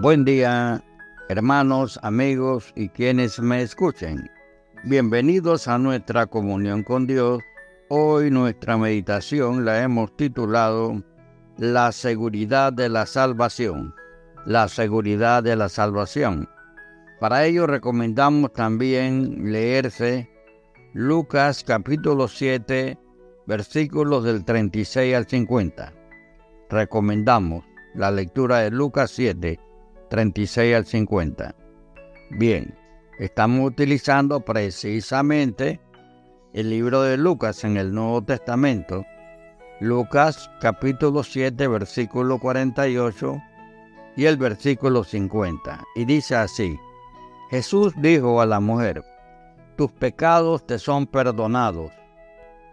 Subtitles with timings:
[0.00, 0.80] Buen día,
[1.28, 4.30] hermanos, amigos y quienes me escuchen.
[4.84, 7.40] Bienvenidos a nuestra comunión con Dios.
[7.88, 11.02] Hoy nuestra meditación la hemos titulado
[11.56, 13.92] La seguridad de la salvación.
[14.46, 16.48] La seguridad de la salvación.
[17.18, 20.30] Para ello recomendamos también leerse
[20.94, 22.96] Lucas capítulo 7,
[23.48, 25.92] versículos del 36 al 50.
[26.70, 27.64] Recomendamos
[27.96, 29.58] la lectura de Lucas 7,
[30.08, 31.54] 36 al 50.
[32.30, 32.74] Bien,
[33.18, 35.80] estamos utilizando precisamente
[36.52, 39.04] el libro de Lucas en el Nuevo Testamento.
[39.80, 43.42] Lucas capítulo 7, versículo 48
[44.16, 45.84] y el versículo 50.
[45.94, 46.78] Y dice así,
[47.50, 49.04] Jesús dijo a la mujer,
[49.76, 51.92] tus pecados te son perdonados.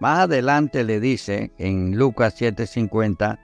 [0.00, 3.38] Más adelante le dice en Lucas 7:50,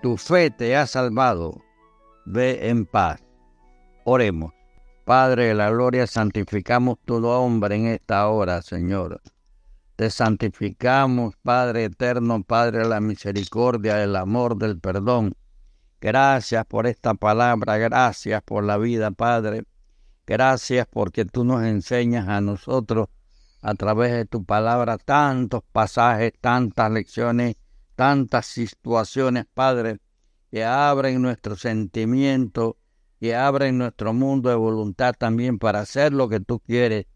[0.00, 1.60] tu fe te ha salvado,
[2.24, 3.20] ve en paz.
[4.04, 4.52] Oremos.
[5.04, 9.20] Padre de la gloria, santificamos tu nombre en esta hora, Señor.
[9.96, 15.34] Te santificamos, Padre eterno, Padre de la misericordia, del amor, del perdón.
[16.00, 19.64] Gracias por esta palabra, gracias por la vida, Padre.
[20.26, 23.08] Gracias porque tú nos enseñas a nosotros
[23.60, 27.56] a través de tu palabra tantos pasajes, tantas lecciones,
[27.94, 29.98] tantas situaciones, Padre,
[30.52, 32.76] que abren nuestro sentimiento
[33.18, 37.06] y abren nuestro mundo de voluntad también para hacer lo que tú quieres.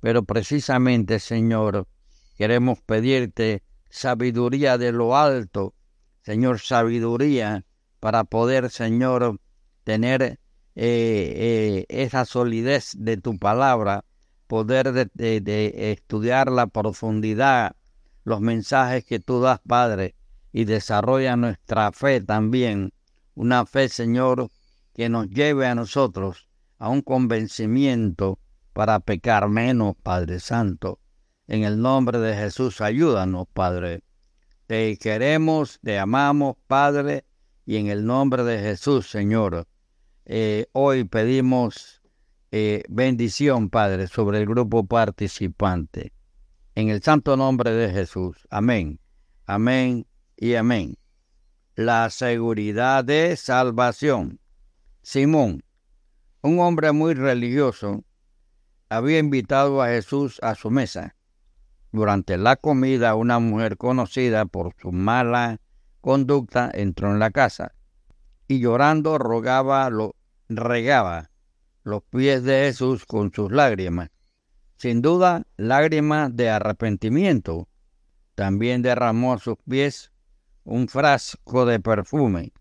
[0.00, 1.88] Pero precisamente, Señor,
[2.36, 5.74] queremos pedirte sabiduría de lo alto,
[6.22, 7.64] Señor, sabiduría
[7.98, 9.40] para poder, Señor,
[9.82, 10.38] tener eh,
[10.76, 14.04] eh, esa solidez de tu palabra,
[14.46, 17.74] poder de, estudiar la profundidad,
[18.22, 20.14] los mensajes que tú das, Padre,
[20.52, 22.92] y desarrolla nuestra fe también,
[23.34, 24.50] una fe, Señor,
[24.94, 28.38] que nos lleve a nosotros a un convencimiento
[28.72, 31.00] para pecar menos, Padre Santo.
[31.46, 34.02] En el nombre de Jesús, ayúdanos, Padre.
[34.66, 37.24] Te queremos, te amamos, Padre,
[37.64, 39.66] y en el nombre de Jesús, Señor
[40.30, 42.02] eh, hoy pedimos
[42.52, 46.12] eh, bendición, Padre, sobre el grupo participante.
[46.74, 48.46] En el santo nombre de Jesús.
[48.50, 49.00] Amén.
[49.46, 50.06] Amén
[50.40, 50.96] y amén.
[51.74, 54.38] La seguridad de salvación.
[55.02, 55.64] Simón,
[56.42, 58.04] un hombre muy religioso,
[58.88, 61.16] había invitado a Jesús a su mesa.
[61.90, 65.60] Durante la comida, una mujer conocida por su mala
[66.00, 67.74] conducta entró en la casa
[68.46, 70.14] y llorando rogaba lo,
[70.48, 71.30] regaba
[71.82, 74.10] los pies de Jesús con sus lágrimas.
[74.76, 77.68] Sin duda, lágrimas de arrepentimiento.
[78.36, 80.12] También derramó sus pies
[80.68, 82.52] un frasco de perfume,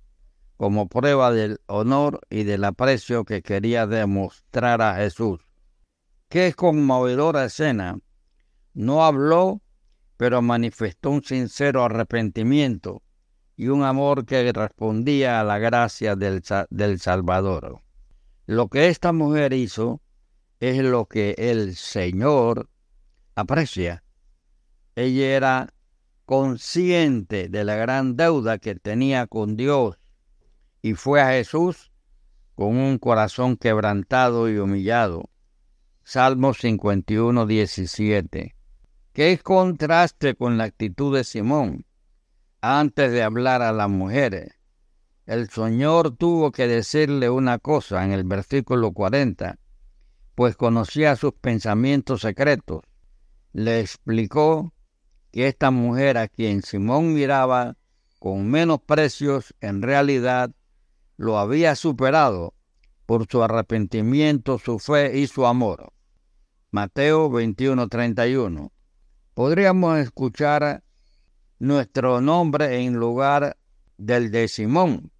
[0.55, 5.41] como prueba del honor y del aprecio que quería demostrar a Jesús.
[6.29, 7.99] Qué conmovedora escena.
[8.73, 9.61] No habló,
[10.15, 13.01] pero manifestó un sincero arrepentimiento
[13.57, 17.81] y un amor que respondía a la gracia del, del Salvador.
[18.45, 20.01] Lo que esta mujer hizo
[20.61, 22.69] es lo que el Señor
[23.35, 24.01] aprecia.
[24.95, 25.73] Ella era
[26.27, 29.97] consciente de la gran deuda que tenía con Dios
[30.81, 31.89] y fue a Jesús
[32.53, 35.29] con un corazón quebrantado y humillado.
[36.03, 38.55] Salmo 51, 17.
[39.13, 41.85] Qué contraste con la actitud de Simón
[42.59, 44.53] antes de hablar a las mujeres.
[45.25, 49.59] El Señor tuvo que decirle una cosa en el versículo 40,
[50.35, 52.81] pues conocía sus pensamientos secretos.
[53.53, 54.73] Le explicó
[55.31, 57.75] que esta mujer a quien Simón miraba
[58.19, 60.51] con menos precios, en realidad
[61.17, 62.53] lo había superado
[63.05, 65.93] por su arrepentimiento, su fe y su amor.
[66.71, 68.71] Mateo 21:31.
[69.33, 70.83] Podríamos escuchar
[71.59, 73.57] nuestro nombre en lugar
[73.97, 75.11] del de Simón.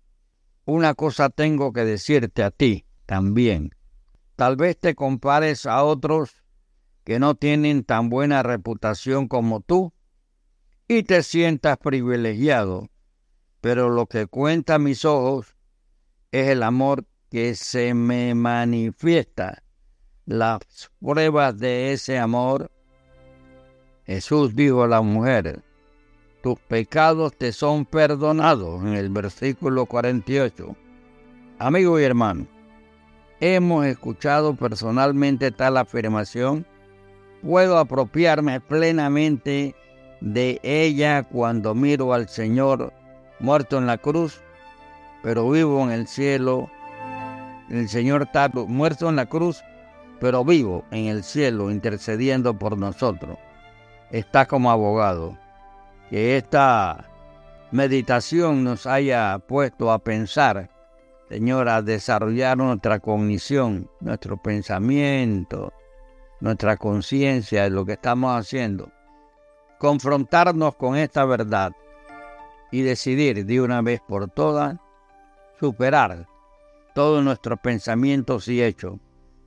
[0.65, 3.71] Una cosa tengo que decirte a ti también.
[4.35, 6.43] Tal vez te compares a otros
[7.03, 9.93] que no tienen tan buena reputación como tú
[10.87, 12.89] y te sientas privilegiado,
[13.61, 15.55] pero lo que cuenta a mis ojos
[16.31, 19.63] es el amor que se me manifiesta.
[20.25, 20.59] Las
[20.99, 22.71] pruebas de ese amor.
[24.05, 25.61] Jesús dijo a la mujer,
[26.41, 30.75] tus pecados te son perdonados, en el versículo 48.
[31.59, 32.47] Amigo y hermano,
[33.41, 36.65] hemos escuchado personalmente tal afirmación.
[37.41, 39.75] Puedo apropiarme plenamente
[40.21, 42.93] de ella cuando miro al Señor
[43.39, 44.41] muerto en la cruz,
[45.23, 46.69] pero vivo en el cielo
[47.69, 49.61] El Señor está muerto en la cruz,
[50.19, 53.37] pero vivo en el cielo, intercediendo por nosotros.
[54.09, 55.37] Está como abogado.
[56.09, 57.09] Que esta
[57.71, 60.69] meditación nos haya puesto a pensar,
[61.27, 65.73] Señor, a desarrollar nuestra cognición, nuestro pensamiento,
[66.39, 68.89] nuestra conciencia de lo que estamos haciendo.
[69.79, 71.73] Confrontarnos con esta verdad
[72.71, 74.77] y decidir de una vez por todas
[75.59, 76.27] superar
[76.93, 78.97] todos nuestros pensamientos y hechos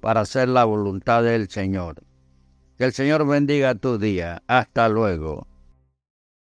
[0.01, 2.03] para hacer la voluntad del Señor.
[2.79, 4.43] Que el Señor bendiga tu día.
[4.47, 5.50] Hasta luego.